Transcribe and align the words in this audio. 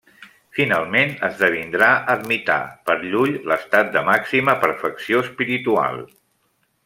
Finalment 0.59 1.11
esdevindrà 1.27 1.89
ermità, 2.13 2.57
per 2.89 2.97
Llull 3.03 3.37
l'estat 3.51 3.93
de 3.99 4.05
màxima 4.09 4.57
perfecció 4.67 5.23
espiritual. 5.27 6.03